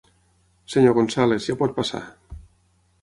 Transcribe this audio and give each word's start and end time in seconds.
Senyor 0.75 0.95
González, 0.99 1.45
ja 1.51 1.57
pot 1.63 1.77
passar. 1.79 2.03